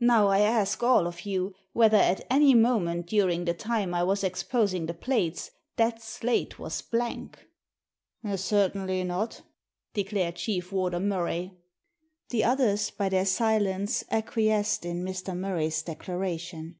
Now, 0.00 0.26
I 0.26 0.40
ask 0.40 0.82
all 0.82 1.06
of 1.06 1.22
you, 1.22 1.54
whether 1.72 1.96
at 1.96 2.20
any 2.28 2.52
moment 2.54 3.06
during 3.06 3.46
the 3.46 3.54
time 3.54 3.94
I 3.94 4.02
was 4.02 4.22
exposing 4.22 4.84
the 4.84 4.92
plates 4.92 5.50
that 5.76 6.02
slate 6.02 6.58
was 6.58 6.82
blank," 6.82 7.48
Certainly 8.36 9.04
not," 9.04 9.40
declared 9.94 10.36
Chief 10.36 10.70
Warder 10.70 11.00
Murray. 11.00 11.56
The 12.28 12.44
others, 12.44 12.90
by 12.90 13.08
their 13.08 13.24
silence, 13.24 14.04
acquiesced 14.10 14.84
in 14.84 15.02
Mr. 15.02 15.34
Murray's 15.34 15.80
declaration. 15.82 16.76